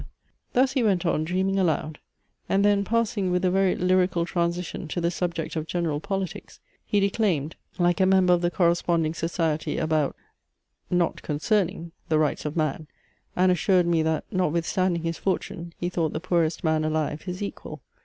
[0.53, 1.99] Thus he went on dreaming aloud,
[2.49, 6.99] and then passing with a very lyrical transition to the subject of general politics, he
[6.99, 10.15] declaimed, like a member of the Corresponding Society, about,
[10.89, 12.87] (not concerning,) the Rights of Man,
[13.35, 17.83] and assured me that, notwithstanding his fortune, he thought the poorest man alive his equal.